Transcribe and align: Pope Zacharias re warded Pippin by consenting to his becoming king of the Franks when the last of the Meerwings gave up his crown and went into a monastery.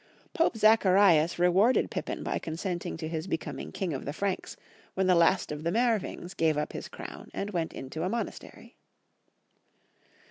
Pope 0.33 0.57
Zacharias 0.57 1.37
re 1.37 1.47
warded 1.49 1.91
Pippin 1.91 2.23
by 2.23 2.39
consenting 2.39 2.97
to 2.97 3.07
his 3.07 3.27
becoming 3.27 3.71
king 3.71 3.93
of 3.93 4.03
the 4.05 4.13
Franks 4.13 4.57
when 4.95 5.05
the 5.05 5.13
last 5.13 5.51
of 5.51 5.61
the 5.63 5.69
Meerwings 5.71 6.33
gave 6.33 6.57
up 6.57 6.73
his 6.73 6.87
crown 6.87 7.29
and 7.35 7.51
went 7.51 7.71
into 7.71 8.01
a 8.01 8.09
monastery. 8.09 8.77